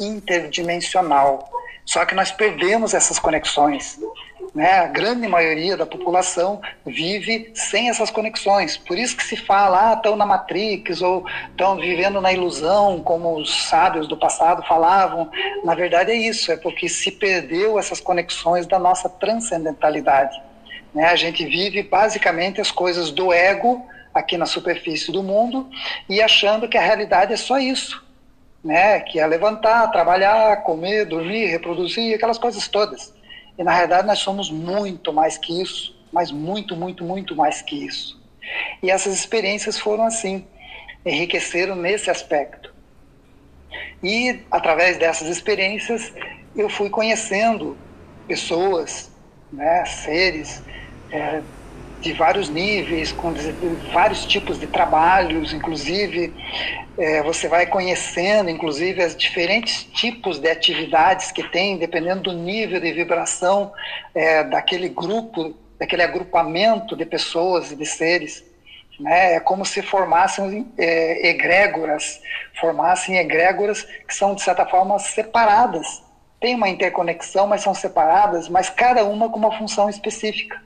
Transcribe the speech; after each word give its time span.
interdimensional. 0.00 1.50
Só 1.84 2.04
que 2.04 2.14
nós 2.14 2.30
perdemos 2.30 2.94
essas 2.94 3.18
conexões. 3.18 3.98
Né? 4.54 4.70
A 4.80 4.86
grande 4.86 5.26
maioria 5.26 5.76
da 5.76 5.86
população 5.86 6.60
vive 6.84 7.50
sem 7.54 7.88
essas 7.88 8.10
conexões. 8.10 8.76
Por 8.76 8.98
isso 8.98 9.16
que 9.16 9.24
se 9.24 9.36
fala, 9.36 9.92
ah, 9.92 9.94
estão 9.94 10.14
na 10.14 10.26
Matrix 10.26 11.00
ou 11.00 11.26
estão 11.50 11.76
vivendo 11.76 12.20
na 12.20 12.32
ilusão, 12.32 13.00
como 13.00 13.36
os 13.36 13.64
sábios 13.68 14.06
do 14.06 14.16
passado 14.16 14.62
falavam. 14.66 15.30
Na 15.64 15.74
verdade 15.74 16.12
é 16.12 16.16
isso, 16.16 16.52
é 16.52 16.56
porque 16.56 16.88
se 16.88 17.10
perdeu 17.10 17.78
essas 17.78 18.00
conexões 18.00 18.66
da 18.66 18.78
nossa 18.78 19.08
transcendentalidade. 19.08 20.40
Né? 20.94 21.06
A 21.06 21.16
gente 21.16 21.44
vive 21.44 21.82
basicamente 21.82 22.60
as 22.60 22.70
coisas 22.70 23.10
do 23.10 23.32
ego 23.32 23.86
aqui 24.12 24.36
na 24.36 24.44
superfície 24.44 25.10
do 25.10 25.22
mundo 25.22 25.68
e 26.08 26.20
achando 26.20 26.68
que 26.68 26.76
a 26.76 26.82
realidade 26.82 27.32
é 27.32 27.36
só 27.36 27.58
isso. 27.58 28.04
Né? 28.62 29.00
Que 29.00 29.18
é 29.18 29.26
levantar, 29.26 29.88
trabalhar, 29.88 30.62
comer, 30.62 31.04
dormir, 31.04 31.46
reproduzir, 31.46 32.14
aquelas 32.14 32.38
coisas 32.38 32.68
todas. 32.68 33.12
E 33.58 33.64
na 33.64 33.72
realidade 33.72 34.06
nós 34.06 34.20
somos 34.20 34.50
muito 34.50 35.12
mais 35.12 35.36
que 35.36 35.60
isso, 35.60 35.94
mas 36.12 36.30
muito, 36.30 36.76
muito, 36.76 37.04
muito 37.04 37.34
mais 37.34 37.60
que 37.62 37.86
isso. 37.86 38.20
E 38.82 38.90
essas 38.90 39.14
experiências 39.14 39.78
foram 39.78 40.04
assim, 40.04 40.46
enriqueceram 41.04 41.74
nesse 41.74 42.10
aspecto. 42.10 42.72
E 44.02 44.40
através 44.50 44.98
dessas 44.98 45.28
experiências 45.28 46.12
eu 46.54 46.68
fui 46.68 46.90
conhecendo 46.90 47.76
pessoas, 48.26 49.10
né, 49.52 49.84
seres 49.84 50.62
é, 51.10 51.42
de 52.02 52.12
vários 52.12 52.48
níveis, 52.48 53.12
com 53.12 53.32
vários 53.92 54.26
tipos 54.26 54.58
de 54.58 54.66
trabalhos, 54.66 55.52
inclusive 55.52 56.34
é, 56.98 57.22
você 57.22 57.48
vai 57.48 57.66
conhecendo, 57.66 58.50
inclusive, 58.50 59.04
os 59.04 59.16
diferentes 59.16 59.84
tipos 59.84 60.38
de 60.38 60.50
atividades 60.50 61.30
que 61.30 61.42
tem, 61.44 61.78
dependendo 61.78 62.22
do 62.22 62.32
nível 62.32 62.80
de 62.80 62.92
vibração 62.92 63.72
é, 64.14 64.44
daquele 64.44 64.88
grupo, 64.88 65.56
daquele 65.78 66.02
agrupamento 66.02 66.96
de 66.96 67.06
pessoas 67.06 67.70
e 67.70 67.76
de 67.76 67.86
seres. 67.86 68.44
Né? 69.00 69.34
É 69.34 69.40
como 69.40 69.64
se 69.64 69.80
formassem 69.80 70.70
é, 70.76 71.28
egrégoras, 71.28 72.20
formassem 72.60 73.16
egrégoras 73.16 73.82
que 74.06 74.14
são, 74.14 74.34
de 74.34 74.42
certa 74.42 74.66
forma, 74.66 74.98
separadas. 74.98 76.02
Tem 76.40 76.54
uma 76.54 76.68
interconexão, 76.68 77.46
mas 77.46 77.62
são 77.62 77.72
separadas, 77.72 78.48
mas 78.48 78.68
cada 78.68 79.04
uma 79.04 79.30
com 79.30 79.38
uma 79.38 79.56
função 79.56 79.88
específica. 79.88 80.60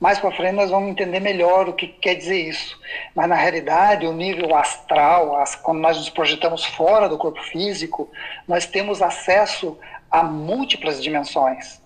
Mais 0.00 0.20
para 0.20 0.30
frente 0.30 0.54
nós 0.54 0.70
vamos 0.70 0.90
entender 0.90 1.18
melhor 1.18 1.68
o 1.68 1.72
que 1.72 1.88
quer 1.88 2.14
dizer 2.14 2.38
isso. 2.48 2.78
Mas 3.14 3.28
na 3.28 3.34
realidade, 3.34 4.06
o 4.06 4.12
nível 4.12 4.54
astral, 4.54 5.36
as, 5.40 5.56
quando 5.56 5.80
nós 5.80 5.96
nos 5.96 6.08
projetamos 6.08 6.64
fora 6.64 7.08
do 7.08 7.18
corpo 7.18 7.42
físico, 7.42 8.08
nós 8.46 8.64
temos 8.64 9.02
acesso 9.02 9.76
a 10.10 10.22
múltiplas 10.22 11.02
dimensões. 11.02 11.80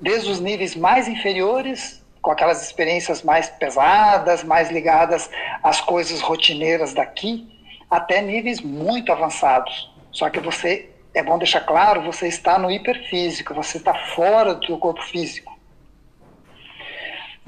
Desde 0.00 0.30
os 0.30 0.40
níveis 0.40 0.74
mais 0.74 1.06
inferiores, 1.06 2.04
com 2.20 2.32
aquelas 2.32 2.62
experiências 2.62 3.22
mais 3.22 3.48
pesadas, 3.48 4.42
mais 4.42 4.70
ligadas 4.70 5.30
às 5.62 5.80
coisas 5.80 6.20
rotineiras 6.20 6.92
daqui, 6.92 7.48
até 7.88 8.20
níveis 8.20 8.60
muito 8.60 9.12
avançados. 9.12 9.90
Só 10.10 10.28
que 10.28 10.40
você, 10.40 10.90
é 11.14 11.22
bom 11.22 11.38
deixar 11.38 11.60
claro, 11.60 12.02
você 12.02 12.26
está 12.26 12.58
no 12.58 12.70
hiperfísico, 12.70 13.54
você 13.54 13.78
está 13.78 13.94
fora 13.94 14.54
do 14.54 14.76
corpo 14.78 15.02
físico. 15.02 15.47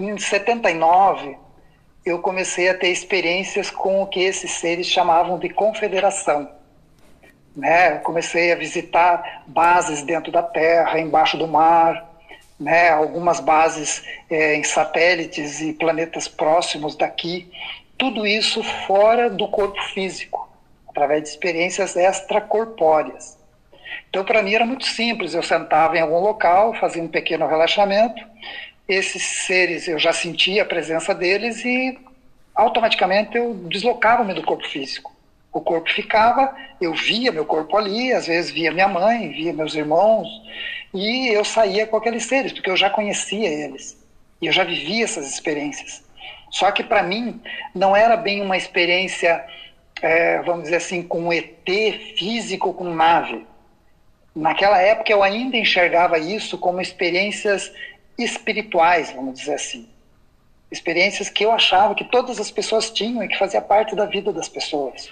Em 0.00 0.16
79, 0.16 1.36
eu 2.06 2.20
comecei 2.20 2.70
a 2.70 2.74
ter 2.74 2.88
experiências 2.88 3.70
com 3.70 4.00
o 4.00 4.06
que 4.06 4.20
esses 4.20 4.52
seres 4.52 4.86
chamavam 4.86 5.38
de 5.38 5.50
confederação. 5.50 6.50
Né? 7.54 7.96
Eu 7.96 8.00
comecei 8.00 8.50
a 8.50 8.56
visitar 8.56 9.42
bases 9.46 10.00
dentro 10.00 10.32
da 10.32 10.42
Terra, 10.42 10.98
embaixo 10.98 11.36
do 11.36 11.46
mar, 11.46 12.18
né? 12.58 12.88
algumas 12.88 13.40
bases 13.40 14.02
é, 14.30 14.54
em 14.54 14.64
satélites 14.64 15.60
e 15.60 15.74
planetas 15.74 16.26
próximos 16.26 16.96
daqui. 16.96 17.52
Tudo 17.98 18.26
isso 18.26 18.62
fora 18.62 19.28
do 19.28 19.48
corpo 19.48 19.82
físico, 19.92 20.48
através 20.88 21.24
de 21.24 21.28
experiências 21.28 21.94
extracorpóreas. 21.94 23.38
Então, 24.08 24.24
para 24.24 24.42
mim 24.42 24.54
era 24.54 24.64
muito 24.64 24.86
simples. 24.86 25.34
Eu 25.34 25.42
sentava 25.42 25.98
em 25.98 26.00
algum 26.00 26.20
local, 26.20 26.72
fazia 26.72 27.02
um 27.02 27.08
pequeno 27.08 27.46
relaxamento 27.46 28.30
esses 28.92 29.22
seres, 29.22 29.86
eu 29.86 29.98
já 29.98 30.12
sentia 30.12 30.62
a 30.62 30.66
presença 30.66 31.14
deles 31.14 31.64
e 31.64 31.98
automaticamente 32.54 33.36
eu 33.36 33.54
deslocava-me 33.54 34.34
do 34.34 34.42
corpo 34.42 34.66
físico. 34.66 35.14
O 35.52 35.60
corpo 35.60 35.90
ficava, 35.90 36.54
eu 36.80 36.92
via 36.94 37.32
meu 37.32 37.44
corpo 37.44 37.76
ali, 37.76 38.12
às 38.12 38.26
vezes 38.26 38.50
via 38.50 38.72
minha 38.72 38.88
mãe, 38.88 39.30
via 39.30 39.52
meus 39.52 39.74
irmãos, 39.74 40.28
e 40.92 41.28
eu 41.28 41.44
saía 41.44 41.86
com 41.86 41.96
aqueles 41.96 42.24
seres, 42.24 42.52
porque 42.52 42.70
eu 42.70 42.76
já 42.76 42.90
conhecia 42.90 43.48
eles. 43.48 43.96
E 44.40 44.46
eu 44.46 44.52
já 44.52 44.64
vivia 44.64 45.04
essas 45.04 45.28
experiências. 45.32 46.02
Só 46.50 46.70
que 46.70 46.82
para 46.82 47.02
mim 47.02 47.40
não 47.74 47.94
era 47.94 48.16
bem 48.16 48.42
uma 48.42 48.56
experiência, 48.56 49.44
é, 50.02 50.40
vamos 50.42 50.64
dizer 50.64 50.76
assim, 50.76 51.02
com 51.02 51.32
ET 51.32 51.66
físico, 52.16 52.72
com 52.74 52.92
nave. 52.92 53.46
Naquela 54.34 54.80
época 54.80 55.12
eu 55.12 55.22
ainda 55.22 55.56
enxergava 55.56 56.18
isso 56.18 56.58
como 56.58 56.80
experiências 56.80 57.72
espirituais, 58.18 59.10
vamos 59.10 59.38
dizer 59.38 59.54
assim. 59.54 59.88
Experiências 60.70 61.28
que 61.28 61.44
eu 61.44 61.50
achava 61.50 61.94
que 61.94 62.04
todas 62.04 62.38
as 62.38 62.50
pessoas 62.50 62.90
tinham 62.90 63.22
e 63.22 63.28
que 63.28 63.38
fazia 63.38 63.60
parte 63.60 63.96
da 63.96 64.06
vida 64.06 64.32
das 64.32 64.48
pessoas. 64.48 65.10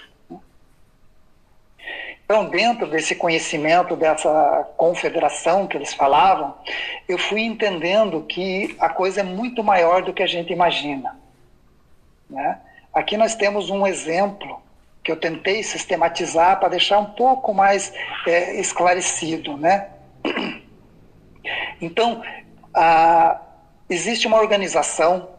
Então, 2.29 2.45
dentro 2.45 2.85
desse 2.85 3.15
conhecimento, 3.15 3.95
dessa 3.95 4.63
confederação 4.77 5.65
que 5.65 5.75
eles 5.75 5.95
falavam, 5.95 6.53
eu 7.07 7.17
fui 7.17 7.41
entendendo 7.41 8.21
que 8.21 8.75
a 8.79 8.87
coisa 8.87 9.21
é 9.21 9.23
muito 9.23 9.63
maior 9.63 10.03
do 10.03 10.13
que 10.13 10.21
a 10.21 10.27
gente 10.27 10.53
imagina. 10.53 11.19
Né? 12.29 12.59
Aqui 12.93 13.17
nós 13.17 13.33
temos 13.33 13.71
um 13.71 13.87
exemplo 13.87 14.61
que 15.03 15.11
eu 15.11 15.15
tentei 15.15 15.63
sistematizar 15.63 16.59
para 16.59 16.69
deixar 16.69 16.99
um 16.99 17.05
pouco 17.13 17.51
mais 17.51 17.91
é, 18.27 18.59
esclarecido. 18.59 19.57
Né? 19.57 19.89
Então, 21.81 22.21
ah, 22.73 23.41
existe 23.89 24.27
uma 24.27 24.37
organização 24.37 25.29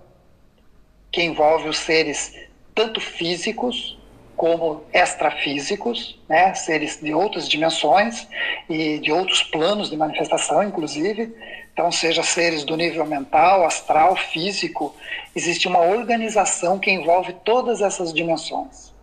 que 1.10 1.22
envolve 1.22 1.68
os 1.68 1.78
seres 1.78 2.34
tanto 2.74 3.00
físicos 3.00 3.98
como 4.40 4.84
extrafísicos, 4.90 6.18
né, 6.26 6.54
seres 6.54 6.98
de 6.98 7.12
outras 7.12 7.46
dimensões 7.46 8.26
e 8.70 8.98
de 8.98 9.12
outros 9.12 9.42
planos 9.42 9.90
de 9.90 9.96
manifestação, 9.98 10.62
inclusive. 10.62 11.34
Então, 11.74 11.92
seja 11.92 12.22
seres 12.22 12.64
do 12.64 12.74
nível 12.74 13.04
mental, 13.04 13.66
astral, 13.66 14.16
físico, 14.16 14.96
existe 15.36 15.68
uma 15.68 15.80
organização 15.80 16.78
que 16.78 16.90
envolve 16.90 17.34
todas 17.44 17.82
essas 17.82 18.14
dimensões. 18.14 18.94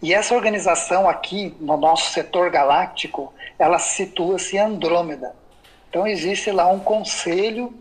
E 0.00 0.14
essa 0.14 0.36
organização 0.36 1.08
aqui, 1.08 1.52
no 1.58 1.76
nosso 1.76 2.12
setor 2.12 2.48
galáctico, 2.48 3.32
ela 3.58 3.80
situa-se 3.80 4.56
em 4.56 4.60
Andrômeda. 4.60 5.34
Então 5.88 6.06
existe 6.06 6.50
lá 6.50 6.68
um 6.68 6.80
conselho 6.80 7.74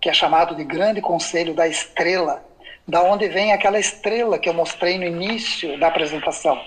que 0.00 0.08
é 0.08 0.12
chamado 0.12 0.54
de 0.54 0.64
Grande 0.64 1.00
Conselho 1.00 1.54
da 1.54 1.66
Estrela, 1.66 2.44
da 2.86 3.02
onde 3.02 3.28
vem 3.28 3.52
aquela 3.52 3.78
estrela 3.78 4.38
que 4.38 4.48
eu 4.48 4.54
mostrei 4.54 4.96
no 4.96 5.04
início 5.04 5.78
da 5.78 5.88
apresentação, 5.88 6.58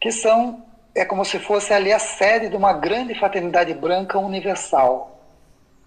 que 0.00 0.12
são 0.12 0.62
é 0.94 1.04
como 1.04 1.24
se 1.24 1.38
fosse 1.38 1.74
ali 1.74 1.92
a 1.92 1.98
sede 1.98 2.48
de 2.48 2.56
uma 2.56 2.72
grande 2.72 3.14
fraternidade 3.14 3.74
branca 3.74 4.18
universal. 4.18 5.20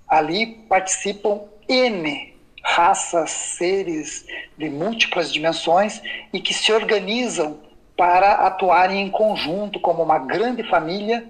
Ali 0.07 0.45
participam 0.67 1.41
N 1.67 2.29
raças, 2.63 3.31
seres 3.31 4.25
de 4.57 4.69
múltiplas 4.69 5.31
dimensões 5.31 6.01
e 6.31 6.39
que 6.39 6.53
se 6.53 6.71
organizam 6.71 7.59
para 7.97 8.33
atuarem 8.33 9.01
em 9.01 9.09
conjunto 9.09 9.79
como 9.79 10.03
uma 10.03 10.19
grande 10.19 10.63
família 10.63 11.27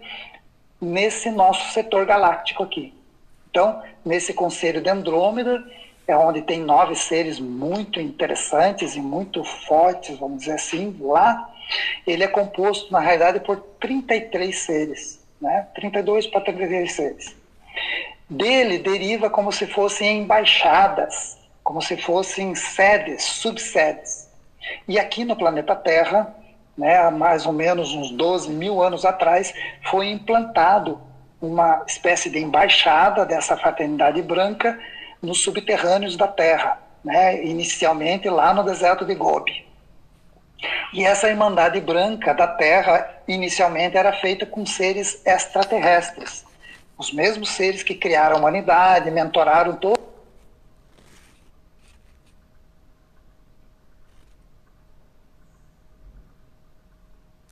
nesse 0.81 1.29
nosso 1.29 1.73
setor 1.73 2.05
galáctico 2.05 2.63
aqui. 2.63 2.93
Então, 3.49 3.81
nesse 4.05 4.33
Conselho 4.33 4.81
de 4.81 4.89
Andrômeda, 4.89 5.63
é 6.07 6.15
onde 6.15 6.41
tem 6.41 6.59
nove 6.59 6.95
seres 6.95 7.39
muito 7.39 7.99
interessantes 7.99 8.95
e 8.95 8.99
muito 8.99 9.43
fortes, 9.43 10.17
vamos 10.17 10.39
dizer 10.39 10.53
assim, 10.53 10.95
lá, 10.99 11.49
ele 12.05 12.23
é 12.23 12.27
composto, 12.27 12.91
na 12.91 12.99
realidade, 12.99 13.39
por 13.41 13.57
33 13.79 14.57
seres, 14.57 15.19
né? 15.39 15.67
32 15.75 16.27
para 16.27 16.41
33 16.41 16.91
seres. 16.91 17.35
Dele 18.29 18.79
deriva 18.79 19.29
como 19.29 19.51
se 19.51 19.67
fossem 19.67 20.19
embaixadas, 20.19 21.37
como 21.63 21.81
se 21.81 21.97
fossem 21.97 22.55
sedes, 22.55 23.23
subsedes. 23.23 24.27
E 24.87 24.99
aqui 24.99 25.23
no 25.23 25.35
planeta 25.35 25.75
Terra, 25.75 26.35
né, 26.79 26.97
há 26.97 27.11
mais 27.11 27.45
ou 27.45 27.51
menos 27.51 27.93
uns 27.93 28.09
12 28.11 28.49
mil 28.49 28.81
anos 28.81 29.03
atrás, 29.03 29.53
foi 29.91 30.07
implantado 30.09 30.99
uma 31.41 31.83
espécie 31.85 32.29
de 32.29 32.39
embaixada 32.39 33.25
dessa 33.25 33.57
fraternidade 33.57 34.21
branca 34.21 34.79
nos 35.21 35.43
subterrâneos 35.43 36.15
da 36.15 36.27
Terra, 36.27 36.79
né, 37.03 37.43
inicialmente 37.43 38.29
lá 38.29 38.53
no 38.53 38.63
deserto 38.63 39.05
de 39.05 39.13
Gobi. 39.13 39.67
E 40.93 41.05
essa 41.05 41.29
Irmandade 41.29 41.81
Branca 41.81 42.33
da 42.33 42.47
Terra, 42.47 43.09
inicialmente, 43.27 43.97
era 43.97 44.13
feita 44.13 44.45
com 44.45 44.65
seres 44.65 45.21
extraterrestres. 45.25 46.45
Os 46.97 47.13
mesmos 47.13 47.49
seres 47.49 47.83
que 47.83 47.95
criaram 47.95 48.37
a 48.37 48.39
humanidade, 48.39 49.11
mentoraram 49.11 49.75
todo 49.75 49.98